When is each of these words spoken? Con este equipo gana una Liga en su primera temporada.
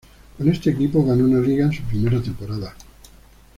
Con 0.35 0.49
este 0.49 0.71
equipo 0.71 1.05
gana 1.05 1.23
una 1.23 1.39
Liga 1.39 1.65
en 1.65 1.73
su 1.73 1.83
primera 1.83 2.19
temporada. 2.19 2.73